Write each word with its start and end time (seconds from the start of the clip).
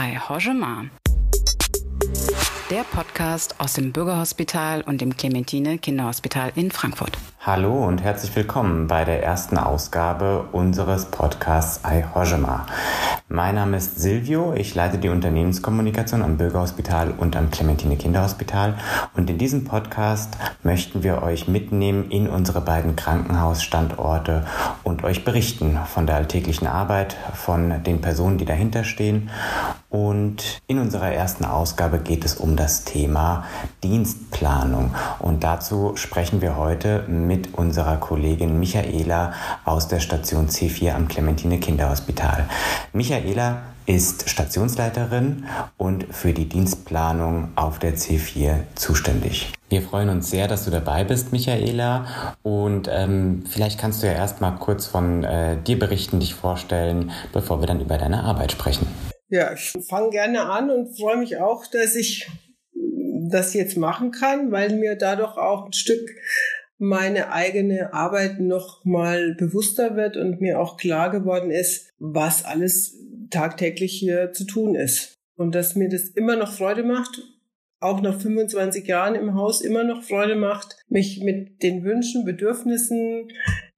Ai 0.00 0.16
Hojema. 0.28 0.84
Der 2.70 2.84
Podcast 2.84 3.56
aus 3.58 3.72
dem 3.72 3.90
Bürgerhospital 3.90 4.82
und 4.82 5.00
dem 5.00 5.16
Clementine 5.16 5.78
Kinderhospital 5.78 6.52
in 6.54 6.70
Frankfurt. 6.70 7.18
Hallo 7.40 7.84
und 7.84 8.00
herzlich 8.02 8.36
willkommen 8.36 8.86
bei 8.86 9.04
der 9.04 9.24
ersten 9.24 9.58
Ausgabe 9.58 10.44
unseres 10.52 11.06
Podcasts 11.06 11.84
Ai 11.84 12.04
Hojema. 12.14 12.66
Mein 13.28 13.56
Name 13.56 13.76
ist 13.76 13.98
Silvio, 13.98 14.54
ich 14.54 14.74
leite 14.74 14.98
die 14.98 15.08
Unternehmenskommunikation 15.08 16.22
am 16.22 16.36
Bürgerhospital 16.36 17.10
und 17.18 17.34
am 17.34 17.50
Clementine 17.50 17.96
Kinderhospital 17.96 18.78
und 19.16 19.28
in 19.28 19.38
diesem 19.38 19.64
Podcast 19.64 20.38
möchten 20.62 21.02
wir 21.02 21.22
euch 21.22 21.48
mitnehmen 21.48 22.10
in 22.10 22.28
unsere 22.28 22.60
beiden 22.60 22.94
Krankenhausstandorte 22.94 24.46
und 24.84 25.02
euch 25.02 25.24
berichten 25.24 25.78
von 25.92 26.06
der 26.06 26.14
alltäglichen 26.14 26.68
Arbeit, 26.68 27.16
von 27.34 27.82
den 27.82 28.00
Personen, 28.00 28.38
die 28.38 28.44
dahinter 28.44 28.84
stehen 28.84 29.30
und 29.90 30.60
in 30.66 30.78
unserer 30.78 31.12
ersten 31.12 31.44
Ausgabe 31.44 31.98
geht 31.98 32.24
es 32.24 32.34
um 32.34 32.56
das 32.56 32.84
Thema 32.84 33.44
Dienstplanung 33.82 34.94
und 35.18 35.44
dazu 35.44 35.92
sprechen 35.96 36.40
wir 36.42 36.56
heute 36.56 37.04
mit 37.08 37.54
unserer 37.54 37.96
Kollegin 37.96 38.58
Michaela 38.58 39.32
aus 39.64 39.88
der 39.88 40.00
Station 40.00 40.48
C4 40.48 40.92
am 40.92 41.08
Clementine 41.08 41.58
Kinderhospital. 41.58 42.48
Michaela 42.92 43.62
ist 43.88 44.28
Stationsleiterin 44.28 45.46
und 45.78 46.04
für 46.14 46.34
die 46.34 46.46
Dienstplanung 46.46 47.48
auf 47.56 47.78
der 47.78 47.96
C4 47.96 48.58
zuständig. 48.74 49.50
Wir 49.70 49.80
freuen 49.80 50.10
uns 50.10 50.30
sehr, 50.30 50.46
dass 50.46 50.66
du 50.66 50.70
dabei 50.70 51.04
bist, 51.04 51.32
Michaela. 51.32 52.04
Und 52.42 52.88
ähm, 52.90 53.44
vielleicht 53.48 53.80
kannst 53.80 54.02
du 54.02 54.06
ja 54.06 54.12
erst 54.12 54.42
mal 54.42 54.52
kurz 54.52 54.86
von 54.86 55.24
äh, 55.24 55.56
dir 55.56 55.78
berichten, 55.78 56.20
dich 56.20 56.34
vorstellen, 56.34 57.10
bevor 57.32 57.60
wir 57.60 57.66
dann 57.66 57.80
über 57.80 57.96
deine 57.96 58.24
Arbeit 58.24 58.52
sprechen. 58.52 58.86
Ja, 59.30 59.52
ich 59.52 59.74
fange 59.86 60.10
gerne 60.10 60.42
an 60.44 60.70
und 60.70 60.98
freue 60.98 61.18
mich 61.18 61.36
auch, 61.36 61.66
dass 61.66 61.94
ich 61.94 62.28
das 63.30 63.52
jetzt 63.52 63.76
machen 63.76 64.10
kann, 64.10 64.50
weil 64.50 64.74
mir 64.76 64.96
dadurch 64.96 65.36
auch 65.36 65.66
ein 65.66 65.72
Stück 65.72 66.08
meine 66.78 67.32
eigene 67.32 67.92
Arbeit 67.92 68.40
noch 68.40 68.84
mal 68.84 69.34
bewusster 69.34 69.96
wird 69.96 70.16
und 70.16 70.40
mir 70.40 70.60
auch 70.60 70.76
klar 70.76 71.10
geworden 71.10 71.50
ist, 71.50 71.92
was 71.98 72.44
alles 72.44 72.96
tagtäglich 73.30 73.92
hier 73.92 74.32
zu 74.32 74.44
tun 74.44 74.74
ist. 74.74 75.14
Und 75.36 75.54
dass 75.54 75.74
mir 75.74 75.88
das 75.88 76.08
immer 76.08 76.36
noch 76.36 76.52
Freude 76.52 76.84
macht, 76.84 77.20
auch 77.80 78.00
nach 78.00 78.20
25 78.20 78.86
Jahren 78.86 79.14
im 79.14 79.34
Haus 79.34 79.60
immer 79.60 79.84
noch 79.84 80.02
Freude 80.02 80.34
macht, 80.34 80.76
mich 80.88 81.22
mit 81.22 81.62
den 81.62 81.84
Wünschen, 81.84 82.24
Bedürfnissen, 82.24 83.28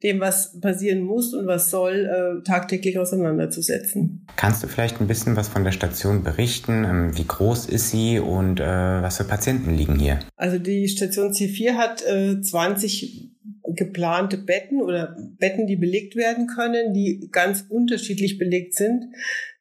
dem, 0.03 0.21
was 0.21 0.59
passieren 0.61 1.03
muss 1.03 1.35
und 1.35 1.47
was 1.47 1.69
soll, 1.69 2.07
äh, 2.07 2.43
tagtäglich 2.43 2.99
auseinanderzusetzen. 2.99 4.27
Kannst 4.37 4.63
du 4.63 4.69
vielleicht 4.69 5.01
ein 5.01 5.07
bisschen 5.07 5.37
was 5.37 5.49
von 5.49 5.65
der 5.65 5.73
Station 5.73 6.23
berichten? 6.23 6.85
Ähm, 6.85 7.17
wie 7.17 7.27
groß 7.27 7.67
ist 7.67 7.91
sie 7.91 8.19
und 8.19 8.61
äh, 8.61 8.65
was 8.65 9.19
für 9.19 9.25
Patienten 9.25 9.75
liegen 9.75 9.99
hier? 9.99 10.21
Also 10.37 10.59
die 10.59 10.89
Station 10.89 11.33
C4 11.33 11.75
hat 11.75 12.03
äh, 12.07 12.41
20 12.41 13.31
geplante 13.77 14.39
Betten 14.39 14.81
oder 14.81 15.17
Betten, 15.39 15.67
die 15.67 15.77
belegt 15.77 16.17
werden 16.17 16.47
können, 16.47 16.95
die 16.95 17.29
ganz 17.31 17.67
unterschiedlich 17.69 18.39
belegt 18.39 18.75
sind. 18.75 19.05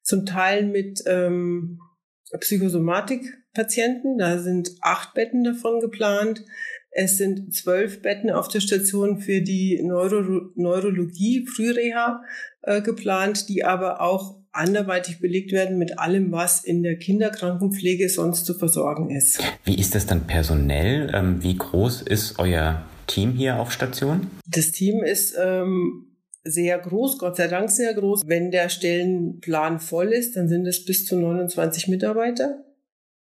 Zum 0.02 0.26
Teil 0.26 0.66
mit 0.66 1.04
ähm, 1.06 1.80
Psychosomatik-Patienten. 3.54 4.18
Da 4.18 4.40
sind 4.40 4.72
acht 4.82 5.14
Betten 5.14 5.44
davon 5.44 5.80
geplant. 5.80 6.44
Es 6.92 7.18
sind 7.18 7.54
zwölf 7.54 8.02
Betten 8.02 8.32
auf 8.32 8.48
der 8.48 8.62
Station 8.62 9.20
für 9.20 9.42
die 9.42 9.82
Neuro 9.84 10.50
Neurologie, 10.56 11.46
Frühreha 11.46 12.24
äh, 12.64 12.82
geplant, 12.82 13.48
die 13.48 13.64
aber 13.64 14.02
auch 14.02 14.40
anderweitig 14.52 15.20
belegt 15.20 15.52
werden 15.52 15.78
mit 15.78 16.00
allem, 16.00 16.32
was 16.32 16.64
in 16.64 16.82
der 16.82 16.98
Kinderkrankenpflege 16.98 18.10
sonst 18.10 18.46
zu 18.46 18.56
versorgen 18.56 19.12
ist. 19.12 19.40
Wie 19.64 19.78
ist 19.78 19.94
das 19.94 20.08
dann 20.08 20.26
personell? 20.26 21.12
Ähm, 21.14 21.44
wie 21.44 21.56
groß 21.56 22.02
ist 22.02 22.40
euer 22.40 22.84
Team 23.06 23.34
hier 23.34 23.60
auf 23.60 23.72
Station? 23.72 24.28
Das 24.48 24.72
Team 24.72 25.04
ist 25.04 25.36
ähm, 25.40 26.08
sehr 26.44 26.80
groß, 26.80 27.20
Gott 27.20 27.38
sei 27.38 27.48
Dank 27.48 27.70
sehr 27.70 27.94
groß. 27.94 28.24
Wenn 28.26 28.50
der 28.50 28.70
Stellenplan 28.70 29.80
voll 29.80 30.08
ist, 30.08 30.36
dann 30.36 30.50
sind 30.50 30.66
es 30.66 30.84
bis 30.84 31.06
zu 31.06 31.20
29 31.20 31.88
Mitarbeiter 31.88 32.66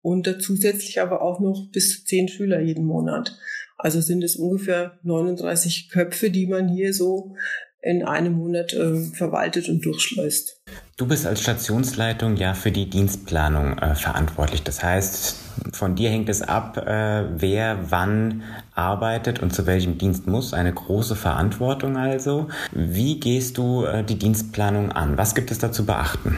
und 0.07 0.41
zusätzlich 0.41 1.01
aber 1.01 1.21
auch 1.21 1.41
noch 1.41 1.67
bis 1.73 1.99
zu 1.99 2.05
10 2.05 2.29
Schüler 2.29 2.61
jeden 2.61 2.85
Monat. 2.85 3.37
Also 3.77 3.99
sind 3.99 4.23
es 4.23 4.37
ungefähr 4.37 4.99
39 5.03 5.89
Köpfe, 5.89 6.29
die 6.29 6.47
man 6.47 6.69
hier 6.69 6.93
so 6.93 7.35
in 7.81 8.03
einem 8.03 8.33
Monat 8.33 8.73
äh, 8.73 8.95
verwaltet 8.95 9.67
und 9.67 9.85
durchschleust. 9.85 10.61
Du 10.95 11.07
bist 11.07 11.27
als 11.27 11.41
Stationsleitung 11.41 12.37
ja 12.37 12.53
für 12.53 12.71
die 12.71 12.89
Dienstplanung 12.89 13.77
äh, 13.79 13.95
verantwortlich. 13.95 14.63
Das 14.63 14.81
heißt, 14.81 15.35
von 15.73 15.95
dir 15.95 16.09
hängt 16.09 16.29
es 16.29 16.41
ab, 16.41 16.77
äh, 16.77 17.25
wer 17.39 17.91
wann 17.91 18.43
arbeitet 18.73 19.41
und 19.41 19.53
zu 19.53 19.65
welchem 19.65 19.97
Dienst 19.97 20.25
muss. 20.25 20.53
Eine 20.53 20.73
große 20.73 21.17
Verantwortung 21.17 21.97
also. 21.97 22.47
Wie 22.71 23.19
gehst 23.19 23.57
du 23.57 23.83
äh, 23.83 24.05
die 24.05 24.17
Dienstplanung 24.17 24.93
an? 24.93 25.17
Was 25.17 25.35
gibt 25.35 25.51
es 25.51 25.59
da 25.59 25.73
zu 25.73 25.85
beachten? 25.85 26.37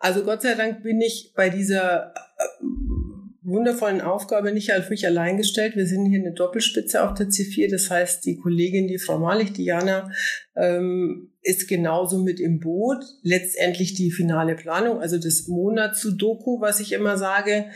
Also 0.00 0.22
Gott 0.22 0.42
sei 0.42 0.54
Dank 0.54 0.82
bin 0.82 1.00
ich 1.00 1.32
bei 1.34 1.48
dieser 1.48 2.08
äh, 2.08 2.64
wundervollen 3.44 4.00
Aufgabe 4.00 4.52
nicht 4.52 4.72
auf 4.72 4.90
mich 4.90 5.06
allein 5.06 5.36
gestellt. 5.36 5.76
Wir 5.76 5.86
sind 5.86 6.06
hier 6.06 6.18
eine 6.18 6.32
Doppelspitze 6.32 7.04
auf 7.04 7.14
der 7.14 7.26
C4. 7.26 7.70
Das 7.70 7.90
heißt, 7.90 8.24
die 8.24 8.36
Kollegin, 8.36 8.88
die 8.88 8.98
Frau 8.98 9.18
Malich, 9.18 9.52
Diana, 9.52 10.10
ähm, 10.56 11.32
ist 11.42 11.68
genauso 11.68 12.18
mit 12.18 12.40
im 12.40 12.58
Boot. 12.58 13.04
Letztendlich 13.22 13.94
die 13.94 14.10
finale 14.10 14.56
Planung, 14.56 15.00
also 15.00 15.18
das 15.18 15.46
Monats-Sudoku, 15.46 16.60
was 16.60 16.80
ich 16.80 16.92
immer 16.92 17.18
sage, 17.18 17.66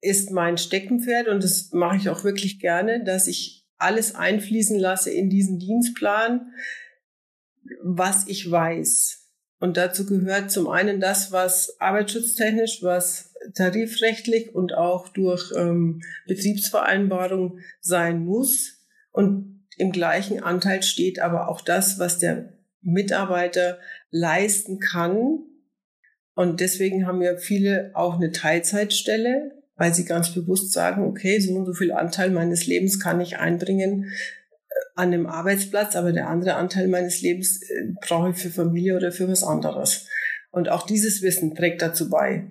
ist 0.00 0.32
mein 0.32 0.58
Steckenpferd 0.58 1.28
und 1.28 1.44
das 1.44 1.70
mache 1.72 1.96
ich 1.96 2.08
auch 2.08 2.24
wirklich 2.24 2.58
gerne, 2.58 3.04
dass 3.04 3.28
ich 3.28 3.64
alles 3.78 4.16
einfließen 4.16 4.78
lasse 4.78 5.10
in 5.10 5.30
diesen 5.30 5.60
Dienstplan, 5.60 6.52
was 7.82 8.26
ich 8.26 8.50
weiß. 8.50 9.20
Und 9.60 9.76
dazu 9.76 10.04
gehört 10.04 10.50
zum 10.50 10.68
einen 10.68 10.98
das, 10.98 11.30
was 11.30 11.78
arbeitsschutztechnisch, 11.80 12.82
was 12.82 13.31
tarifrechtlich 13.54 14.54
und 14.54 14.74
auch 14.74 15.08
durch 15.08 15.52
ähm, 15.56 16.02
Betriebsvereinbarung 16.26 17.58
sein 17.80 18.24
muss. 18.24 18.86
Und 19.10 19.64
im 19.76 19.92
gleichen 19.92 20.42
Anteil 20.42 20.82
steht 20.82 21.20
aber 21.20 21.48
auch 21.48 21.60
das, 21.60 21.98
was 21.98 22.18
der 22.18 22.52
Mitarbeiter 22.82 23.78
leisten 24.10 24.80
kann. 24.80 25.40
Und 26.34 26.60
deswegen 26.60 27.06
haben 27.06 27.22
ja 27.22 27.36
viele 27.36 27.90
auch 27.94 28.16
eine 28.16 28.32
Teilzeitstelle, 28.32 29.52
weil 29.76 29.94
sie 29.94 30.04
ganz 30.04 30.32
bewusst 30.34 30.72
sagen, 30.72 31.04
okay, 31.04 31.40
so 31.40 31.54
und 31.54 31.66
so 31.66 31.74
viel 31.74 31.92
Anteil 31.92 32.30
meines 32.30 32.66
Lebens 32.66 33.00
kann 33.00 33.20
ich 33.20 33.38
einbringen 33.38 34.04
äh, 34.04 34.74
an 34.94 35.10
dem 35.10 35.26
Arbeitsplatz, 35.26 35.96
aber 35.96 36.12
der 36.12 36.28
andere 36.28 36.54
Anteil 36.54 36.88
meines 36.88 37.20
Lebens 37.20 37.62
äh, 37.62 37.92
brauche 38.00 38.30
ich 38.30 38.36
für 38.36 38.50
Familie 38.50 38.96
oder 38.96 39.12
für 39.12 39.28
was 39.28 39.44
anderes. 39.44 40.06
Und 40.50 40.68
auch 40.68 40.86
dieses 40.86 41.22
Wissen 41.22 41.54
trägt 41.54 41.82
dazu 41.82 42.10
bei 42.10 42.50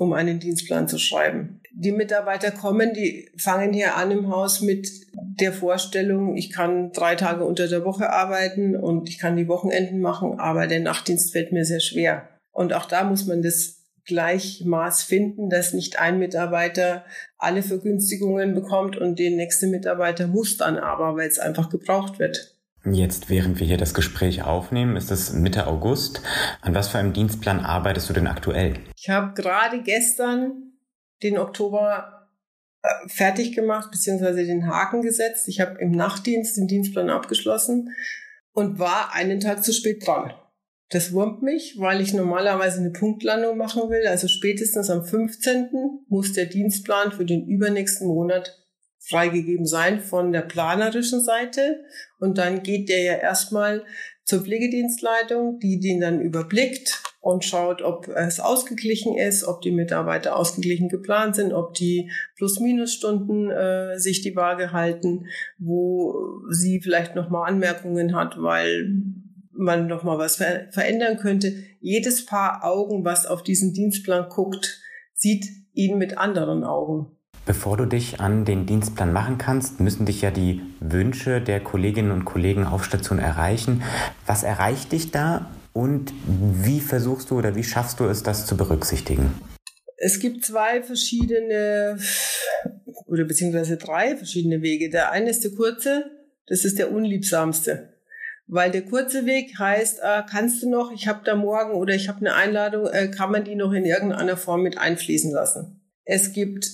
um 0.00 0.14
einen 0.14 0.40
Dienstplan 0.40 0.88
zu 0.88 0.98
schreiben. 0.98 1.60
Die 1.72 1.92
Mitarbeiter 1.92 2.50
kommen, 2.50 2.94
die 2.94 3.28
fangen 3.36 3.74
hier 3.74 3.96
an 3.96 4.10
im 4.10 4.30
Haus 4.30 4.62
mit 4.62 4.88
der 5.12 5.52
Vorstellung, 5.52 6.38
ich 6.38 6.50
kann 6.50 6.90
drei 6.92 7.16
Tage 7.16 7.44
unter 7.44 7.68
der 7.68 7.84
Woche 7.84 8.08
arbeiten 8.08 8.76
und 8.76 9.10
ich 9.10 9.18
kann 9.18 9.36
die 9.36 9.46
Wochenenden 9.46 10.00
machen, 10.00 10.40
aber 10.40 10.66
der 10.66 10.80
Nachtdienst 10.80 11.32
fällt 11.32 11.52
mir 11.52 11.66
sehr 11.66 11.80
schwer. 11.80 12.30
Und 12.50 12.72
auch 12.72 12.86
da 12.86 13.04
muss 13.04 13.26
man 13.26 13.42
das 13.42 13.84
Gleichmaß 14.06 15.02
finden, 15.02 15.50
dass 15.50 15.74
nicht 15.74 16.00
ein 16.00 16.18
Mitarbeiter 16.18 17.04
alle 17.36 17.62
Vergünstigungen 17.62 18.54
bekommt 18.54 18.96
und 18.96 19.18
der 19.18 19.32
nächste 19.32 19.66
Mitarbeiter 19.66 20.28
muss 20.28 20.56
dann 20.56 20.78
aber, 20.78 21.14
weil 21.16 21.28
es 21.28 21.38
einfach 21.38 21.68
gebraucht 21.68 22.18
wird. 22.18 22.56
Jetzt, 22.84 23.28
während 23.28 23.60
wir 23.60 23.66
hier 23.66 23.76
das 23.76 23.92
Gespräch 23.92 24.42
aufnehmen, 24.42 24.96
ist 24.96 25.10
es 25.10 25.32
Mitte 25.32 25.66
August. 25.66 26.22
An 26.62 26.74
was 26.74 26.88
für 26.88 26.98
einem 26.98 27.12
Dienstplan 27.12 27.60
arbeitest 27.60 28.08
du 28.08 28.14
denn 28.14 28.26
aktuell? 28.26 28.74
Ich 28.96 29.10
habe 29.10 29.34
gerade 29.34 29.82
gestern 29.82 30.72
den 31.22 31.38
Oktober 31.38 32.28
äh, 32.82 32.88
fertig 33.08 33.54
gemacht, 33.54 33.90
beziehungsweise 33.90 34.44
den 34.46 34.66
Haken 34.66 35.02
gesetzt. 35.02 35.46
Ich 35.48 35.60
habe 35.60 35.78
im 35.78 35.90
Nachtdienst 35.90 36.56
den 36.56 36.68
Dienstplan 36.68 37.10
abgeschlossen 37.10 37.94
und 38.52 38.78
war 38.78 39.12
einen 39.14 39.40
Tag 39.40 39.62
zu 39.62 39.74
spät 39.74 40.06
dran. 40.06 40.32
Das 40.88 41.12
wurmt 41.12 41.42
mich, 41.42 41.78
weil 41.78 42.00
ich 42.00 42.14
normalerweise 42.14 42.80
eine 42.80 42.90
Punktlandung 42.90 43.58
machen 43.58 43.90
will. 43.90 44.06
Also 44.08 44.26
spätestens 44.26 44.90
am 44.90 45.04
15. 45.04 45.68
muss 46.08 46.32
der 46.32 46.46
Dienstplan 46.46 47.12
für 47.12 47.24
den 47.24 47.46
übernächsten 47.46 48.08
Monat 48.08 48.58
freigegeben 49.00 49.66
sein 49.66 50.00
von 50.00 50.32
der 50.32 50.42
planerischen 50.42 51.22
Seite. 51.22 51.84
Und 52.18 52.38
dann 52.38 52.62
geht 52.62 52.88
der 52.88 53.02
ja 53.02 53.14
erstmal 53.14 53.84
zur 54.24 54.42
Pflegedienstleitung, 54.42 55.58
die 55.58 55.80
den 55.80 56.00
dann 56.00 56.20
überblickt 56.20 57.02
und 57.20 57.44
schaut, 57.44 57.82
ob 57.82 58.08
es 58.08 58.40
ausgeglichen 58.40 59.16
ist, 59.16 59.44
ob 59.44 59.60
die 59.60 59.72
Mitarbeiter 59.72 60.36
ausgeglichen 60.36 60.88
geplant 60.88 61.36
sind, 61.36 61.52
ob 61.52 61.74
die 61.74 62.10
Plus-Minus-Stunden 62.36 63.50
äh, 63.50 63.98
sich 63.98 64.22
die 64.22 64.36
Waage 64.36 64.72
halten, 64.72 65.26
wo 65.58 66.14
sie 66.50 66.80
vielleicht 66.80 67.14
nochmal 67.14 67.50
Anmerkungen 67.50 68.14
hat, 68.14 68.36
weil 68.40 69.02
man 69.52 69.86
nochmal 69.86 70.18
was 70.18 70.36
ver 70.36 70.68
verändern 70.70 71.18
könnte. 71.18 71.52
Jedes 71.80 72.24
Paar 72.24 72.64
Augen, 72.64 73.04
was 73.04 73.26
auf 73.26 73.42
diesen 73.42 73.74
Dienstplan 73.74 74.28
guckt, 74.30 74.80
sieht 75.12 75.46
ihn 75.74 75.98
mit 75.98 76.16
anderen 76.16 76.64
Augen. 76.64 77.16
Bevor 77.50 77.76
du 77.76 77.84
dich 77.84 78.20
an 78.20 78.44
den 78.44 78.64
Dienstplan 78.64 79.12
machen 79.12 79.36
kannst, 79.36 79.80
müssen 79.80 80.06
dich 80.06 80.22
ja 80.22 80.30
die 80.30 80.62
Wünsche 80.78 81.40
der 81.40 81.58
Kolleginnen 81.58 82.12
und 82.12 82.24
Kollegen 82.24 82.64
auf 82.64 82.84
Station 82.84 83.18
erreichen. 83.18 83.82
Was 84.24 84.44
erreicht 84.44 84.92
dich 84.92 85.10
da 85.10 85.50
und 85.72 86.12
wie 86.28 86.78
versuchst 86.78 87.28
du 87.28 87.38
oder 87.38 87.56
wie 87.56 87.64
schaffst 87.64 87.98
du 87.98 88.04
es, 88.04 88.22
das 88.22 88.46
zu 88.46 88.56
berücksichtigen? 88.56 89.34
Es 89.96 90.20
gibt 90.20 90.44
zwei 90.44 90.80
verschiedene 90.84 91.98
oder 93.06 93.24
beziehungsweise 93.24 93.78
drei 93.78 94.16
verschiedene 94.16 94.62
Wege. 94.62 94.88
Der 94.88 95.10
eine 95.10 95.30
ist 95.30 95.42
der 95.42 95.50
kurze, 95.50 96.04
das 96.46 96.64
ist 96.64 96.78
der 96.78 96.92
unliebsamste. 96.92 97.94
Weil 98.46 98.70
der 98.70 98.82
kurze 98.82 99.26
Weg 99.26 99.58
heißt, 99.58 99.98
äh, 99.98 100.22
kannst 100.30 100.62
du 100.62 100.70
noch, 100.70 100.92
ich 100.92 101.08
habe 101.08 101.22
da 101.24 101.34
morgen 101.34 101.72
oder 101.72 101.96
ich 101.96 102.08
habe 102.08 102.20
eine 102.20 102.32
Einladung, 102.36 102.86
äh, 102.86 103.08
kann 103.08 103.32
man 103.32 103.42
die 103.42 103.56
noch 103.56 103.72
in 103.72 103.86
irgendeiner 103.86 104.36
Form 104.36 104.62
mit 104.62 104.78
einfließen 104.78 105.32
lassen. 105.32 105.80
Es 106.04 106.32
gibt 106.32 106.66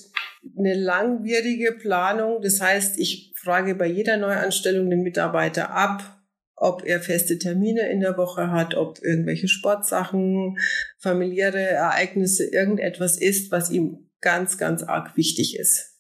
eine 0.59 0.75
langwierige 0.75 1.73
Planung, 1.73 2.41
das 2.43 2.61
heißt, 2.61 2.99
ich 2.99 3.33
frage 3.37 3.75
bei 3.75 3.87
jeder 3.87 4.17
Neuanstellung 4.17 4.91
den 4.91 5.03
Mitarbeiter 5.03 5.71
ab, 5.71 6.17
ob 6.57 6.85
er 6.85 7.01
feste 7.01 7.39
Termine 7.39 7.91
in 7.91 8.01
der 8.01 8.17
Woche 8.17 8.51
hat, 8.51 8.75
ob 8.75 8.99
irgendwelche 9.03 9.49
Sportsachen, 9.49 10.57
familiäre 10.99 11.61
Ereignisse, 11.61 12.45
irgendetwas 12.45 13.19
ist, 13.19 13.53
was 13.53 13.71
ihm 13.71 14.11
ganz, 14.21 14.57
ganz 14.57 14.83
arg 14.83 15.17
wichtig 15.17 15.59
ist. 15.59 15.99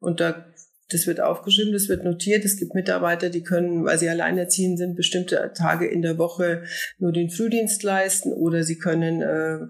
Und 0.00 0.20
da, 0.20 0.46
das 0.90 1.06
wird 1.06 1.20
aufgeschrieben, 1.20 1.72
das 1.72 1.88
wird 1.88 2.04
notiert. 2.04 2.44
Es 2.44 2.58
gibt 2.58 2.74
Mitarbeiter, 2.74 3.30
die 3.30 3.42
können, 3.42 3.84
weil 3.84 3.98
sie 3.98 4.10
alleinerziehend 4.10 4.78
sind, 4.78 4.94
bestimmte 4.94 5.52
Tage 5.56 5.86
in 5.86 6.02
der 6.02 6.18
Woche 6.18 6.64
nur 6.98 7.12
den 7.12 7.30
Frühdienst 7.30 7.82
leisten 7.82 8.32
oder 8.32 8.62
sie 8.62 8.78
können 8.78 9.22
äh, 9.22 9.60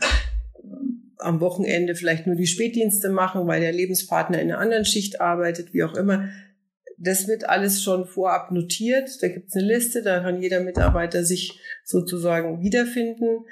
am 1.24 1.40
Wochenende 1.40 1.94
vielleicht 1.94 2.26
nur 2.26 2.36
die 2.36 2.46
Spätdienste 2.46 3.08
machen, 3.08 3.46
weil 3.46 3.60
der 3.60 3.72
Lebenspartner 3.72 4.40
in 4.40 4.50
einer 4.50 4.60
anderen 4.60 4.84
Schicht 4.84 5.20
arbeitet, 5.20 5.74
wie 5.74 5.84
auch 5.84 5.94
immer 5.94 6.28
das 6.98 7.28
wird 7.28 7.48
alles 7.48 7.82
schon 7.82 8.06
vorab 8.06 8.50
notiert. 8.50 9.22
Da 9.22 9.28
gibt 9.28 9.48
es 9.48 9.56
eine 9.56 9.66
Liste, 9.66 10.02
da 10.02 10.20
kann 10.20 10.40
jeder 10.40 10.60
Mitarbeiter 10.60 11.24
sich 11.24 11.58
sozusagen 11.84 12.62
wiederfinden. 12.62 13.44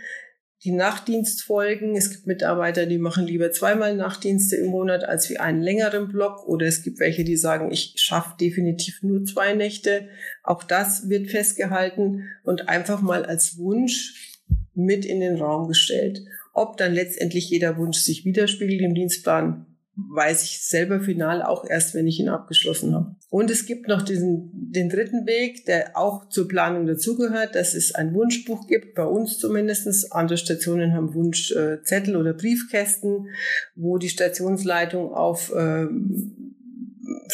Die 0.64 0.70
Nachtdienstfolgen. 0.70 1.96
Es 1.96 2.10
gibt 2.10 2.26
Mitarbeiter, 2.28 2.86
die 2.86 2.98
machen 2.98 3.26
lieber 3.26 3.50
zweimal 3.50 3.96
Nachtdienste 3.96 4.56
im 4.56 4.66
Monat 4.66 5.04
als 5.04 5.28
wie 5.28 5.38
einen 5.38 5.60
längeren 5.60 6.08
Block. 6.08 6.46
Oder 6.46 6.66
es 6.66 6.82
gibt 6.82 7.00
welche, 7.00 7.24
die 7.24 7.36
sagen, 7.36 7.72
ich 7.72 7.94
schaffe 7.96 8.36
definitiv 8.40 9.02
nur 9.02 9.24
zwei 9.24 9.54
Nächte. 9.54 10.08
Auch 10.44 10.62
das 10.62 11.08
wird 11.08 11.30
festgehalten 11.30 12.28
und 12.44 12.69
einfach 12.69 13.00
mal 13.00 13.24
als 13.26 13.58
Wunsch 13.58 14.40
mit 14.74 15.04
in 15.04 15.20
den 15.20 15.36
Raum 15.36 15.66
gestellt. 15.66 16.20
Ob 16.52 16.76
dann 16.76 16.93
letztendlich 16.93 17.50
jeder 17.50 17.76
Wunsch 17.78 17.99
sich 17.99 18.25
widerspiegelt 18.25 18.81
im 18.82 18.94
Dienstplan, 18.94 19.66
weiß 19.94 20.44
ich 20.44 20.66
selber 20.66 21.00
final 21.00 21.43
auch 21.43 21.69
erst, 21.69 21.94
wenn 21.94 22.06
ich 22.06 22.19
ihn 22.19 22.28
abgeschlossen 22.28 22.94
habe. 22.94 23.14
Und 23.28 23.50
es 23.50 23.66
gibt 23.66 23.88
noch 23.88 24.02
diesen, 24.02 24.50
den 24.54 24.88
dritten 24.88 25.26
Weg, 25.26 25.66
der 25.66 25.96
auch 25.96 26.28
zur 26.28 26.49
Planung 26.49 26.87
dazugehört, 26.87 27.54
dass 27.54 27.75
es 27.75 27.94
ein 27.94 28.14
Wunschbuch 28.14 28.66
gibt, 28.66 28.94
bei 28.94 29.04
uns 29.04 29.38
zumindestens. 29.38 30.10
Andere 30.10 30.38
Stationen 30.38 30.94
haben 30.94 31.14
Wunschzettel 31.14 32.16
oder 32.16 32.32
Briefkästen, 32.32 33.28
wo 33.75 33.98
die 33.98 34.08
Stationsleitung 34.08 35.12
auf 35.12 35.52
ähm, 35.55 36.51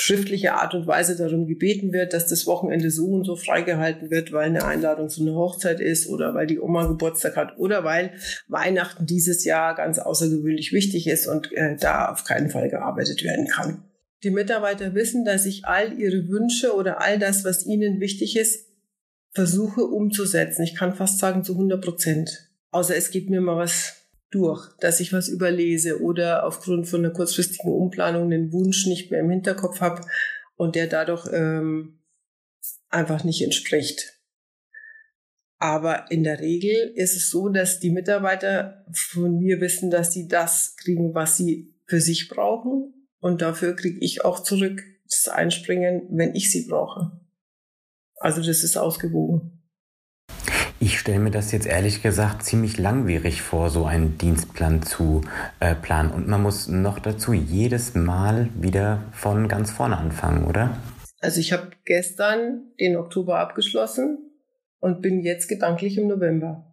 schriftliche 0.00 0.54
Art 0.54 0.74
und 0.74 0.86
Weise 0.86 1.16
darum 1.16 1.46
gebeten 1.46 1.92
wird, 1.92 2.12
dass 2.12 2.26
das 2.26 2.46
Wochenende 2.46 2.90
so 2.90 3.06
und 3.06 3.24
so 3.24 3.36
freigehalten 3.36 4.10
wird, 4.10 4.32
weil 4.32 4.46
eine 4.46 4.64
Einladung 4.64 5.08
zu 5.08 5.22
einer 5.22 5.34
Hochzeit 5.34 5.80
ist 5.80 6.08
oder 6.08 6.34
weil 6.34 6.46
die 6.46 6.60
Oma 6.60 6.86
Geburtstag 6.86 7.36
hat 7.36 7.58
oder 7.58 7.84
weil 7.84 8.12
Weihnachten 8.48 9.06
dieses 9.06 9.44
Jahr 9.44 9.74
ganz 9.74 9.98
außergewöhnlich 9.98 10.72
wichtig 10.72 11.06
ist 11.06 11.26
und 11.26 11.52
äh, 11.52 11.76
da 11.76 12.10
auf 12.10 12.24
keinen 12.24 12.50
Fall 12.50 12.68
gearbeitet 12.68 13.22
werden 13.24 13.46
kann. 13.48 13.84
Die 14.24 14.30
Mitarbeiter 14.30 14.94
wissen, 14.94 15.24
dass 15.24 15.46
ich 15.46 15.64
all 15.64 15.98
ihre 15.98 16.28
Wünsche 16.28 16.74
oder 16.74 17.00
all 17.00 17.18
das, 17.18 17.44
was 17.44 17.64
ihnen 17.64 18.00
wichtig 18.00 18.36
ist, 18.36 18.66
versuche 19.32 19.82
umzusetzen. 19.84 20.62
Ich 20.62 20.74
kann 20.74 20.94
fast 20.94 21.18
sagen 21.18 21.44
zu 21.44 21.52
100 21.52 21.82
Prozent. 21.82 22.50
Außer 22.70 22.96
es 22.96 23.10
geht 23.10 23.30
mir 23.30 23.40
mal 23.40 23.56
was 23.56 23.97
durch, 24.30 24.68
dass 24.80 25.00
ich 25.00 25.12
was 25.12 25.28
überlese 25.28 26.02
oder 26.02 26.44
aufgrund 26.46 26.88
von 26.88 27.04
einer 27.04 27.14
kurzfristigen 27.14 27.72
Umplanung 27.72 28.30
den 28.30 28.52
Wunsch 28.52 28.86
nicht 28.86 29.10
mehr 29.10 29.20
im 29.20 29.30
Hinterkopf 29.30 29.80
habe 29.80 30.02
und 30.56 30.74
der 30.74 30.86
dadurch 30.86 31.26
ähm, 31.32 32.00
einfach 32.88 33.24
nicht 33.24 33.42
entspricht. 33.42 34.18
Aber 35.58 36.10
in 36.10 36.22
der 36.22 36.40
Regel 36.40 36.92
ist 36.94 37.16
es 37.16 37.30
so, 37.30 37.48
dass 37.48 37.80
die 37.80 37.90
Mitarbeiter 37.90 38.84
von 38.92 39.38
mir 39.38 39.60
wissen, 39.60 39.90
dass 39.90 40.12
sie 40.12 40.28
das 40.28 40.76
kriegen, 40.76 41.14
was 41.14 41.36
sie 41.36 41.74
für 41.86 42.00
sich 42.00 42.28
brauchen. 42.28 42.94
Und 43.20 43.42
dafür 43.42 43.74
kriege 43.74 43.98
ich 44.00 44.24
auch 44.24 44.40
zurück 44.40 44.84
das 45.04 45.26
Einspringen, 45.28 46.06
wenn 46.10 46.34
ich 46.36 46.52
sie 46.52 46.68
brauche. 46.68 47.18
Also 48.16 48.42
das 48.42 48.62
ist 48.62 48.76
ausgewogen. 48.76 49.62
Ich 50.80 51.00
stelle 51.00 51.18
mir 51.18 51.32
das 51.32 51.50
jetzt 51.50 51.66
ehrlich 51.66 52.02
gesagt 52.02 52.44
ziemlich 52.44 52.78
langwierig 52.78 53.42
vor, 53.42 53.68
so 53.68 53.84
einen 53.84 54.16
Dienstplan 54.16 54.82
zu 54.82 55.22
äh, 55.58 55.74
planen. 55.74 56.12
Und 56.12 56.28
man 56.28 56.40
muss 56.40 56.68
noch 56.68 57.00
dazu 57.00 57.32
jedes 57.32 57.96
Mal 57.96 58.48
wieder 58.54 59.02
von 59.10 59.48
ganz 59.48 59.72
vorne 59.72 59.96
anfangen, 59.96 60.46
oder? 60.46 60.76
Also 61.20 61.40
ich 61.40 61.52
habe 61.52 61.70
gestern 61.84 62.70
den 62.78 62.96
Oktober 62.96 63.40
abgeschlossen 63.40 64.30
und 64.78 65.02
bin 65.02 65.20
jetzt 65.20 65.48
gedanklich 65.48 65.98
im 65.98 66.06
November. 66.06 66.72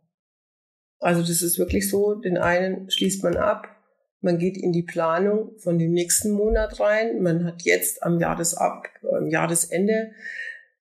Also 0.99 1.21
das 1.21 1.41
ist 1.41 1.57
wirklich 1.57 1.89
so, 1.89 2.13
den 2.13 2.37
einen 2.37 2.91
schließt 2.91 3.23
man 3.23 3.37
ab, 3.37 3.67
man 4.21 4.37
geht 4.37 4.57
in 4.57 4.71
die 4.71 4.83
Planung 4.83 5.57
von 5.57 5.79
dem 5.79 5.93
nächsten 5.93 6.31
Monat 6.31 6.79
rein, 6.79 7.23
man 7.23 7.43
hat 7.43 7.63
jetzt 7.63 8.03
am 8.03 8.19
Jahresab, 8.19 8.87
am 9.11 9.27
Jahresende 9.27 10.11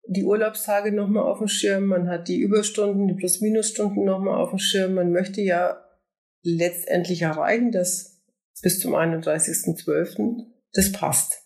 die 0.07 0.25
Urlaubstage 0.25 0.93
nochmal 0.93 1.25
auf 1.25 1.39
dem 1.39 1.49
Schirm, 1.49 1.87
man 1.87 2.09
hat 2.09 2.29
die 2.29 2.41
Überstunden, 2.41 3.09
die 3.09 3.15
Plus-Minus-Stunden 3.15 4.05
nochmal 4.05 4.41
auf 4.41 4.51
dem 4.51 4.59
Schirm. 4.59 4.95
Man 4.95 5.13
möchte 5.13 5.41
ja 5.41 5.85
letztendlich 6.43 7.23
erreichen, 7.23 7.71
dass 7.71 8.21
bis 8.63 8.81
zum 8.81 8.95
31.12. 8.95 10.47
das 10.73 10.93
passt. 10.93 11.43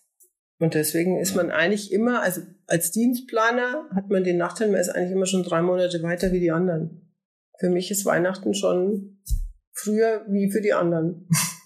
Und 0.59 0.73
deswegen 0.73 1.19
ist 1.19 1.35
man 1.35 1.51
eigentlich 1.51 1.91
immer, 1.91 2.21
also 2.21 2.41
als 2.65 2.91
Dienstplaner 2.91 3.87
hat 3.93 4.09
man 4.09 4.23
den 4.23 4.37
Nachteil, 4.37 4.69
man 4.69 4.79
ist 4.79 4.89
eigentlich 4.89 5.11
immer 5.11 5.27
schon 5.27 5.43
drei 5.43 5.61
Monate 5.61 6.01
weiter 6.01 6.31
wie 6.31 6.39
die 6.39 6.51
anderen. 6.51 7.13
Für 7.59 7.69
mich 7.69 7.91
ist 7.91 8.05
Weihnachten 8.05 8.53
schon 8.53 9.19
früher 9.71 10.25
wie 10.27 10.51
für 10.51 10.61
die 10.61 10.73
anderen. 10.73 11.27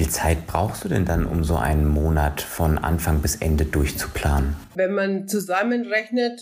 Viel 0.00 0.08
Zeit 0.08 0.46
brauchst 0.46 0.82
du 0.82 0.88
denn 0.88 1.04
dann, 1.04 1.26
um 1.26 1.44
so 1.44 1.56
einen 1.56 1.86
Monat 1.86 2.40
von 2.40 2.78
Anfang 2.78 3.20
bis 3.20 3.36
Ende 3.36 3.66
durchzuplanen? 3.66 4.56
Wenn 4.74 4.94
man 4.94 5.28
zusammenrechnet, 5.28 6.40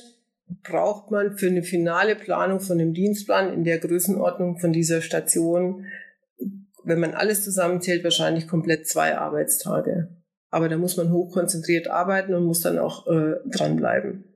braucht 0.63 1.11
man 1.11 1.37
für 1.37 1.49
eine 1.49 1.65
finale 1.65 2.15
Planung 2.15 2.61
von 2.61 2.79
dem 2.79 2.95
Dienstplan 2.95 3.53
in 3.53 3.65
der 3.65 3.79
Größenordnung 3.81 4.59
von 4.59 4.73
dieser 4.73 5.01
Station, 5.03 5.87
wenn 6.85 7.01
man 7.01 7.15
alles 7.15 7.43
zusammenzählt, 7.43 8.05
wahrscheinlich 8.05 8.47
komplett 8.47 8.87
zwei 8.87 9.19
Arbeitstage. 9.19 10.07
Aber 10.51 10.69
da 10.69 10.77
muss 10.77 10.97
man 10.97 11.11
hochkonzentriert 11.11 11.89
arbeiten 11.89 12.35
und 12.35 12.45
muss 12.45 12.61
dann 12.61 12.79
auch 12.79 13.09
äh, 13.09 13.39
dranbleiben 13.45 14.28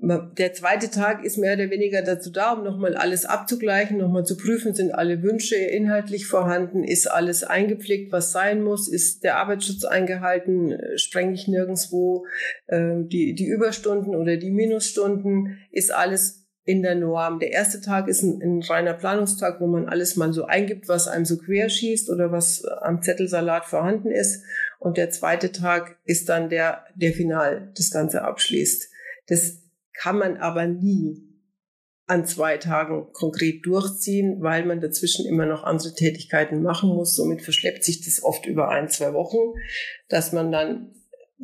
der 0.00 0.52
zweite 0.52 0.90
Tag 0.90 1.24
ist 1.24 1.38
mehr 1.38 1.54
oder 1.54 1.70
weniger 1.70 2.02
dazu 2.02 2.30
da, 2.30 2.52
um 2.52 2.62
nochmal 2.62 2.94
alles 2.94 3.24
abzugleichen, 3.24 3.98
nochmal 3.98 4.24
zu 4.24 4.36
prüfen, 4.36 4.72
sind 4.72 4.92
alle 4.92 5.22
Wünsche 5.24 5.56
inhaltlich 5.56 6.26
vorhanden, 6.26 6.84
ist 6.84 7.10
alles 7.10 7.42
eingepflegt, 7.42 8.12
was 8.12 8.30
sein 8.30 8.62
muss, 8.62 8.86
ist 8.86 9.24
der 9.24 9.38
Arbeitsschutz 9.38 9.84
eingehalten, 9.84 10.78
sprenge 10.94 11.34
ich 11.34 11.48
nirgendwo 11.48 12.26
äh, 12.68 12.94
die, 12.98 13.34
die 13.34 13.46
Überstunden 13.46 14.14
oder 14.14 14.36
die 14.36 14.52
Minusstunden, 14.52 15.58
ist 15.72 15.92
alles 15.92 16.46
in 16.62 16.82
der 16.82 16.94
Norm. 16.94 17.40
Der 17.40 17.50
erste 17.50 17.80
Tag 17.80 18.06
ist 18.06 18.22
ein, 18.22 18.40
ein 18.40 18.62
reiner 18.62 18.94
Planungstag, 18.94 19.60
wo 19.60 19.66
man 19.66 19.88
alles 19.88 20.14
mal 20.14 20.32
so 20.32 20.44
eingibt, 20.44 20.86
was 20.86 21.08
einem 21.08 21.24
so 21.24 21.38
querschießt 21.38 22.08
oder 22.10 22.30
was 22.30 22.64
am 22.64 23.02
Zettelsalat 23.02 23.64
vorhanden 23.64 24.12
ist. 24.12 24.44
Und 24.78 24.96
der 24.96 25.10
zweite 25.10 25.50
Tag 25.50 25.96
ist 26.04 26.28
dann 26.28 26.50
der, 26.50 26.84
der 26.94 27.12
final 27.12 27.72
das 27.76 27.90
Ganze 27.90 28.22
abschließt. 28.22 28.90
Das 29.26 29.67
kann 30.00 30.18
man 30.18 30.36
aber 30.36 30.66
nie 30.66 31.28
an 32.06 32.24
zwei 32.24 32.56
Tagen 32.56 33.12
konkret 33.12 33.66
durchziehen, 33.66 34.38
weil 34.40 34.64
man 34.64 34.80
dazwischen 34.80 35.26
immer 35.26 35.44
noch 35.44 35.62
andere 35.64 35.94
Tätigkeiten 35.94 36.62
machen 36.62 36.88
muss. 36.88 37.14
Somit 37.14 37.42
verschleppt 37.42 37.84
sich 37.84 38.02
das 38.04 38.22
oft 38.22 38.46
über 38.46 38.70
ein, 38.70 38.88
zwei 38.88 39.12
Wochen, 39.12 39.36
dass 40.08 40.32
man 40.32 40.50
dann 40.50 40.94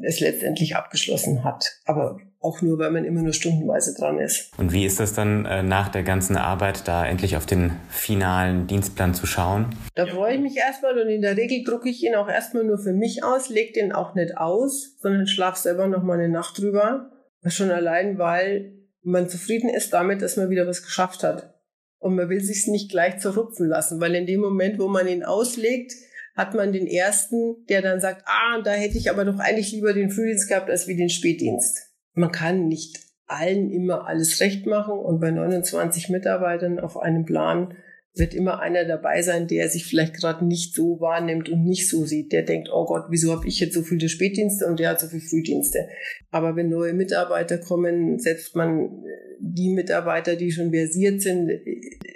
es 0.02 0.20
letztendlich 0.20 0.74
abgeschlossen 0.74 1.44
hat. 1.44 1.80
Aber 1.84 2.18
auch 2.40 2.62
nur, 2.62 2.78
weil 2.78 2.90
man 2.90 3.04
immer 3.04 3.22
nur 3.22 3.32
stundenweise 3.32 3.94
dran 3.94 4.18
ist. 4.18 4.50
Und 4.58 4.72
wie 4.72 4.84
ist 4.84 5.00
das 5.00 5.12
dann 5.12 5.44
äh, 5.44 5.62
nach 5.62 5.88
der 5.88 6.02
ganzen 6.02 6.36
Arbeit, 6.36 6.88
da 6.88 7.06
endlich 7.06 7.36
auf 7.36 7.46
den 7.46 7.72
finalen 7.90 8.66
Dienstplan 8.66 9.14
zu 9.14 9.26
schauen? 9.26 9.76
Da 9.94 10.06
freue 10.06 10.34
ich 10.34 10.40
mich 10.40 10.56
erstmal 10.56 10.98
und 10.98 11.08
in 11.08 11.22
der 11.22 11.36
Regel 11.36 11.62
drucke 11.62 11.88
ich 11.88 12.02
ihn 12.02 12.14
auch 12.14 12.28
erstmal 12.28 12.64
nur 12.64 12.78
für 12.78 12.92
mich 12.92 13.22
aus, 13.22 13.50
lege 13.50 13.72
den 13.72 13.92
auch 13.92 14.14
nicht 14.14 14.36
aus, 14.36 14.96
sondern 15.00 15.26
schlaf 15.26 15.56
selber 15.56 15.86
noch 15.86 16.02
mal 16.02 16.18
eine 16.18 16.28
Nacht 16.28 16.58
drüber 16.58 17.10
Schon 17.46 17.70
allein, 17.70 18.18
weil 18.18 18.72
man 19.02 19.28
zufrieden 19.28 19.68
ist 19.68 19.92
damit, 19.92 20.22
dass 20.22 20.36
man 20.36 20.50
wieder 20.50 20.66
was 20.66 20.82
geschafft 20.82 21.22
hat. 21.22 21.54
Und 21.98 22.16
man 22.16 22.28
will 22.28 22.40
sich 22.40 22.66
nicht 22.66 22.90
gleich 22.90 23.18
zerrupfen 23.18 23.68
lassen, 23.68 24.00
weil 24.00 24.14
in 24.14 24.26
dem 24.26 24.40
Moment, 24.40 24.78
wo 24.78 24.88
man 24.88 25.06
ihn 25.06 25.24
auslegt, 25.24 25.92
hat 26.34 26.54
man 26.54 26.72
den 26.72 26.86
ersten, 26.86 27.64
der 27.68 27.80
dann 27.80 28.00
sagt, 28.00 28.24
ah, 28.26 28.60
da 28.62 28.72
hätte 28.72 28.98
ich 28.98 29.10
aber 29.10 29.24
doch 29.24 29.38
eigentlich 29.38 29.72
lieber 29.72 29.92
den 29.92 30.10
Frühdienst 30.10 30.48
gehabt 30.48 30.68
als 30.68 30.88
wie 30.88 30.96
den 30.96 31.08
Spätdienst. 31.08 31.92
Man 32.12 32.32
kann 32.32 32.68
nicht 32.68 32.98
allen 33.26 33.70
immer 33.70 34.06
alles 34.06 34.40
recht 34.40 34.66
machen 34.66 34.98
und 34.98 35.20
bei 35.20 35.30
29 35.30 36.08
Mitarbeitern 36.10 36.78
auf 36.78 36.98
einem 36.98 37.24
Plan 37.24 37.74
wird 38.16 38.32
immer 38.32 38.60
einer 38.60 38.84
dabei 38.84 39.22
sein, 39.22 39.48
der 39.48 39.68
sich 39.68 39.86
vielleicht 39.86 40.14
gerade 40.14 40.44
nicht 40.44 40.74
so 40.74 41.00
wahrnimmt 41.00 41.48
und 41.48 41.64
nicht 41.64 41.88
so 41.88 42.04
sieht. 42.04 42.32
Der 42.32 42.42
denkt, 42.42 42.68
oh 42.72 42.84
Gott, 42.84 43.06
wieso 43.10 43.32
habe 43.32 43.48
ich 43.48 43.58
jetzt 43.58 43.74
so 43.74 43.82
viele 43.82 44.08
Spätdienste 44.08 44.66
und 44.66 44.78
der 44.78 44.90
hat 44.90 45.00
so 45.00 45.08
viele 45.08 45.22
Frühdienste. 45.22 45.88
Aber 46.30 46.54
wenn 46.54 46.68
neue 46.68 46.92
Mitarbeiter 46.92 47.58
kommen, 47.58 48.20
setzt 48.20 48.54
man 48.54 49.02
die 49.40 49.70
Mitarbeiter, 49.70 50.36
die 50.36 50.52
schon 50.52 50.70
versiert 50.70 51.22
sind, 51.22 51.50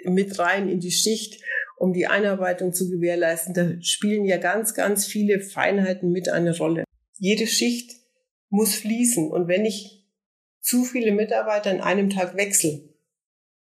mit 0.05 0.39
rein 0.39 0.69
in 0.69 0.79
die 0.79 0.91
Schicht, 0.91 1.41
um 1.77 1.91
die 1.91 2.07
Einarbeitung 2.07 2.73
zu 2.73 2.89
gewährleisten. 2.89 3.53
Da 3.53 3.73
spielen 3.81 4.23
ja 4.23 4.37
ganz, 4.37 4.73
ganz 4.73 5.05
viele 5.05 5.41
Feinheiten 5.41 6.11
mit 6.11 6.29
eine 6.29 6.57
Rolle. 6.57 6.85
Jede 7.17 7.45
Schicht 7.45 7.91
muss 8.49 8.75
fließen. 8.75 9.29
Und 9.29 9.49
wenn 9.49 9.65
ich 9.65 10.05
zu 10.61 10.85
viele 10.85 11.11
Mitarbeiter 11.11 11.71
in 11.71 11.81
einem 11.81 12.09
Tag 12.09 12.37
wechsle, 12.37 12.88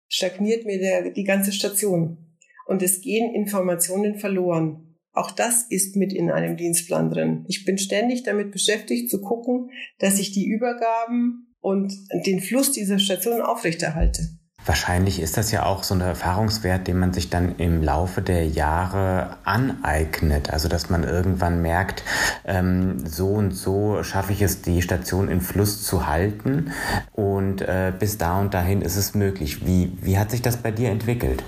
stagniert 0.09 0.65
mir 0.65 0.79
der, 0.79 1.11
die 1.11 1.23
ganze 1.23 1.53
Station. 1.53 2.17
Und 2.65 2.83
es 2.83 3.01
gehen 3.01 3.33
Informationen 3.33 4.19
verloren. 4.19 4.97
Auch 5.13 5.31
das 5.31 5.63
ist 5.69 5.95
mit 5.95 6.13
in 6.13 6.29
einem 6.29 6.57
Dienstplan 6.57 7.09
drin. 7.09 7.45
Ich 7.47 7.65
bin 7.65 7.77
ständig 7.77 8.23
damit 8.23 8.51
beschäftigt 8.51 9.09
zu 9.09 9.21
gucken, 9.21 9.71
dass 9.97 10.19
ich 10.19 10.31
die 10.31 10.47
Übergaben 10.47 11.55
und 11.61 11.93
den 12.25 12.41
Fluss 12.41 12.71
dieser 12.71 12.99
Station 12.99 13.41
aufrechterhalte. 13.41 14.38
Wahrscheinlich 14.65 15.21
ist 15.21 15.37
das 15.37 15.51
ja 15.51 15.65
auch 15.65 15.83
so 15.83 15.95
ein 15.95 16.01
Erfahrungswert, 16.01 16.87
den 16.87 16.99
man 16.99 17.13
sich 17.13 17.29
dann 17.29 17.57
im 17.57 17.81
Laufe 17.81 18.21
der 18.21 18.45
Jahre 18.45 19.37
aneignet. 19.43 20.51
Also 20.51 20.67
dass 20.67 20.89
man 20.89 21.03
irgendwann 21.03 21.61
merkt, 21.61 22.03
ähm, 22.45 23.05
so 23.05 23.29
und 23.29 23.51
so 23.51 24.03
schaffe 24.03 24.33
ich 24.33 24.41
es, 24.41 24.61
die 24.61 24.81
Station 24.81 25.29
in 25.29 25.41
Fluss 25.41 25.83
zu 25.83 26.07
halten 26.07 26.71
und 27.13 27.61
äh, 27.61 27.93
bis 27.97 28.17
da 28.17 28.39
und 28.39 28.53
dahin 28.53 28.81
ist 28.81 28.97
es 28.97 29.15
möglich. 29.15 29.65
Wie, 29.65 29.91
wie 30.01 30.17
hat 30.17 30.31
sich 30.31 30.41
das 30.41 30.57
bei 30.57 30.71
dir 30.71 30.89
entwickelt? 30.89 31.43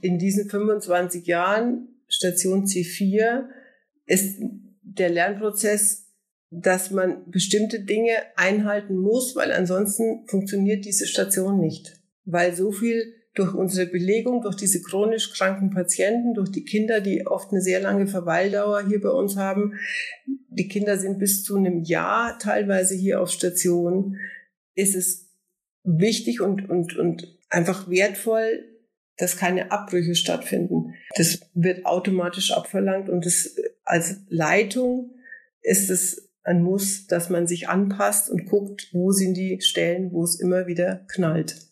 In 0.00 0.18
diesen 0.18 0.50
25 0.50 1.26
Jahren 1.26 1.88
Station 2.08 2.64
C4 2.64 3.44
ist 4.06 4.40
der 4.82 5.10
Lernprozess 5.10 6.08
dass 6.52 6.90
man 6.90 7.30
bestimmte 7.30 7.78
Dinge 7.78 8.10
einhalten 8.34 8.96
muss, 8.96 9.36
weil 9.36 9.52
ansonsten 9.52 10.26
funktioniert 10.26 10.84
diese 10.84 11.06
Station 11.06 11.60
nicht 11.60 11.99
weil 12.32 12.54
so 12.54 12.72
viel 12.72 13.14
durch 13.34 13.54
unsere 13.54 13.86
Belegung, 13.86 14.42
durch 14.42 14.56
diese 14.56 14.82
chronisch 14.82 15.32
kranken 15.32 15.70
Patienten, 15.70 16.34
durch 16.34 16.50
die 16.50 16.64
Kinder, 16.64 17.00
die 17.00 17.26
oft 17.26 17.52
eine 17.52 17.60
sehr 17.60 17.80
lange 17.80 18.06
Verweildauer 18.06 18.86
hier 18.86 19.00
bei 19.00 19.10
uns 19.10 19.36
haben. 19.36 19.74
Die 20.26 20.68
Kinder 20.68 20.98
sind 20.98 21.18
bis 21.18 21.44
zu 21.44 21.56
einem 21.56 21.82
Jahr 21.84 22.38
teilweise 22.38 22.94
hier 22.94 23.20
auf 23.20 23.30
Station. 23.30 24.16
Ist 24.74 24.96
es 24.96 25.30
wichtig 25.84 26.40
und, 26.40 26.68
und, 26.68 26.96
und 26.96 27.38
einfach 27.48 27.88
wertvoll, 27.88 28.64
dass 29.16 29.36
keine 29.36 29.70
Abbrüche 29.70 30.14
stattfinden. 30.14 30.94
Das 31.14 31.40
wird 31.54 31.86
automatisch 31.86 32.52
abverlangt 32.52 33.08
und 33.08 33.26
das, 33.26 33.56
als 33.84 34.16
Leitung 34.28 35.14
ist 35.62 35.90
es 35.90 36.30
ein 36.42 36.62
Muss, 36.62 37.06
dass 37.06 37.28
man 37.28 37.46
sich 37.46 37.68
anpasst 37.68 38.30
und 38.30 38.46
guckt, 38.46 38.88
wo 38.92 39.12
sind 39.12 39.34
die 39.34 39.60
Stellen, 39.60 40.10
wo 40.10 40.24
es 40.24 40.40
immer 40.40 40.66
wieder 40.66 41.04
knallt 41.08 41.69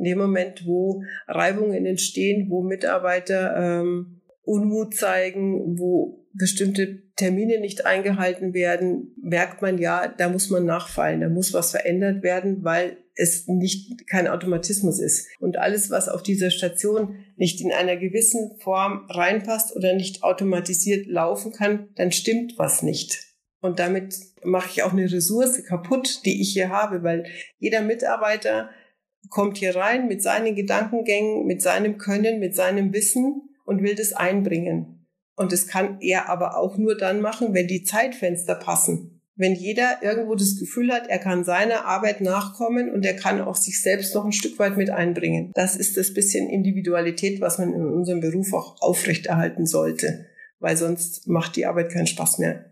in 0.00 0.04
dem 0.04 0.18
Moment, 0.18 0.66
wo 0.66 1.02
Reibungen 1.28 1.84
entstehen, 1.84 2.48
wo 2.48 2.62
Mitarbeiter 2.62 3.54
ähm, 3.56 4.22
Unmut 4.42 4.96
zeigen, 4.96 5.78
wo 5.78 6.26
bestimmte 6.32 7.02
Termine 7.16 7.60
nicht 7.60 7.84
eingehalten 7.84 8.54
werden, 8.54 9.14
merkt 9.22 9.60
man 9.60 9.76
ja, 9.76 10.08
da 10.08 10.30
muss 10.30 10.48
man 10.48 10.64
nachfallen, 10.64 11.20
da 11.20 11.28
muss 11.28 11.52
was 11.52 11.72
verändert 11.72 12.22
werden, 12.22 12.64
weil 12.64 12.96
es 13.14 13.46
nicht 13.46 14.08
kein 14.08 14.26
Automatismus 14.26 15.00
ist. 15.00 15.28
Und 15.38 15.58
alles, 15.58 15.90
was 15.90 16.08
auf 16.08 16.22
dieser 16.22 16.50
Station 16.50 17.16
nicht 17.36 17.60
in 17.60 17.72
einer 17.72 17.96
gewissen 17.96 18.58
Form 18.60 19.04
reinpasst 19.10 19.76
oder 19.76 19.94
nicht 19.94 20.22
automatisiert 20.22 21.06
laufen 21.06 21.52
kann, 21.52 21.90
dann 21.96 22.10
stimmt 22.10 22.54
was 22.56 22.82
nicht. 22.82 23.26
Und 23.60 23.78
damit 23.78 24.14
mache 24.42 24.70
ich 24.72 24.82
auch 24.82 24.92
eine 24.92 25.12
Ressource 25.12 25.62
kaputt, 25.64 26.24
die 26.24 26.40
ich 26.40 26.54
hier 26.54 26.70
habe, 26.70 27.02
weil 27.02 27.26
jeder 27.58 27.82
Mitarbeiter 27.82 28.70
kommt 29.30 29.58
hier 29.58 29.74
rein 29.74 30.08
mit 30.08 30.22
seinen 30.22 30.54
Gedankengängen, 30.54 31.46
mit 31.46 31.62
seinem 31.62 31.96
Können, 31.98 32.40
mit 32.40 32.54
seinem 32.54 32.92
Wissen 32.92 33.48
und 33.64 33.82
will 33.82 33.94
das 33.94 34.12
einbringen. 34.12 35.06
Und 35.36 35.52
das 35.52 35.66
kann 35.66 35.98
er 36.00 36.28
aber 36.28 36.58
auch 36.58 36.76
nur 36.76 36.98
dann 36.98 37.22
machen, 37.22 37.54
wenn 37.54 37.66
die 37.66 37.84
Zeitfenster 37.84 38.56
passen. 38.56 39.22
Wenn 39.36 39.54
jeder 39.54 40.02
irgendwo 40.02 40.34
das 40.34 40.58
Gefühl 40.58 40.92
hat, 40.92 41.08
er 41.08 41.18
kann 41.18 41.44
seiner 41.44 41.86
Arbeit 41.86 42.20
nachkommen 42.20 42.92
und 42.92 43.06
er 43.06 43.16
kann 43.16 43.40
auch 43.40 43.56
sich 43.56 43.80
selbst 43.80 44.14
noch 44.14 44.26
ein 44.26 44.32
Stück 44.32 44.58
weit 44.58 44.76
mit 44.76 44.90
einbringen. 44.90 45.52
Das 45.54 45.76
ist 45.76 45.96
das 45.96 46.12
bisschen 46.12 46.50
Individualität, 46.50 47.40
was 47.40 47.56
man 47.56 47.72
in 47.72 47.86
unserem 47.86 48.20
Beruf 48.20 48.52
auch 48.52 48.82
aufrechterhalten 48.82 49.64
sollte, 49.64 50.26
weil 50.58 50.76
sonst 50.76 51.26
macht 51.26 51.56
die 51.56 51.64
Arbeit 51.64 51.90
keinen 51.90 52.06
Spaß 52.06 52.36
mehr. 52.36 52.66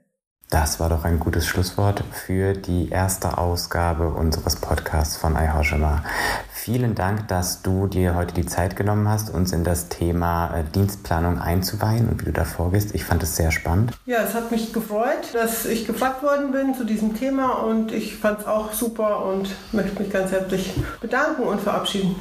Das 0.51 0.81
war 0.81 0.89
doch 0.89 1.05
ein 1.05 1.21
gutes 1.21 1.47
Schlusswort 1.47 2.03
für 2.11 2.55
die 2.55 2.89
erste 2.89 3.37
Ausgabe 3.37 4.09
unseres 4.09 4.57
Podcasts 4.57 5.19
von 5.19 5.37
iHoshima. 5.37 6.03
Vielen 6.51 6.95
Dank, 6.95 7.29
dass 7.29 7.61
du 7.61 7.87
dir 7.87 8.15
heute 8.15 8.33
die 8.33 8.47
Zeit 8.47 8.75
genommen 8.75 9.09
hast, 9.09 9.29
uns 9.29 9.53
in 9.53 9.63
das 9.63 9.91
Thema 9.91 10.55
äh, 10.57 10.65
Dienstplanung 10.65 11.39
einzuweihen 11.39 12.09
und 12.09 12.23
wie 12.23 12.27
du 12.27 12.33
da 12.33 12.45
vorgehst. 12.45 12.95
Ich 12.95 13.05
fand 13.05 13.23
es 13.23 13.37
sehr 13.37 13.51
spannend. 13.51 13.93
Ja, 14.07 14.23
es 14.23 14.33
hat 14.33 14.51
mich 14.51 14.73
gefreut, 14.73 15.35
dass 15.35 15.67
ich 15.67 15.87
gefragt 15.87 16.23
worden 16.23 16.51
bin 16.51 16.75
zu 16.75 16.85
diesem 16.85 17.15
Thema 17.15 17.63
und 17.65 17.93
ich 17.93 18.17
fand 18.17 18.41
es 18.41 18.47
auch 18.47 18.73
super 18.73 19.27
und 19.27 19.55
möchte 19.73 20.03
mich 20.03 20.11
ganz 20.11 20.33
herzlich 20.33 20.73
bedanken 21.03 21.43
und 21.43 21.61
verabschieden. 21.61 22.17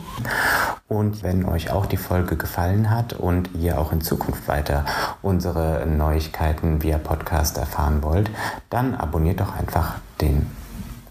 Und 0.87 1.21
wenn 1.21 1.43
euch 1.43 1.71
auch 1.71 1.85
die 1.85 1.97
Folge 1.97 2.37
gefallen 2.37 2.89
hat 2.89 3.13
und 3.13 3.49
ihr 3.55 3.79
auch 3.79 3.91
in 3.91 4.01
Zukunft 4.01 4.47
weiter 4.47 4.85
unsere 5.21 5.85
Neuigkeiten 5.85 6.81
via 6.81 6.97
Podcast 6.97 7.57
erfahren 7.57 8.01
wollt, 8.03 8.29
dann 8.69 8.95
abonniert 8.95 9.41
doch 9.41 9.55
einfach 9.55 9.95
den 10.21 10.47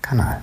Kanal. 0.01 0.41